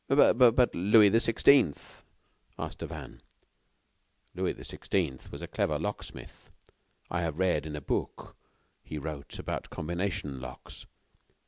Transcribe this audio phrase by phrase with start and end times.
[0.07, 2.03] "But Louis the sixteenth?"
[2.57, 3.21] asked Devanne.
[4.33, 6.49] "Louis the sixteenth was a clever locksmith.
[7.11, 8.35] I have read a book
[8.83, 10.87] he wrote about combination locks.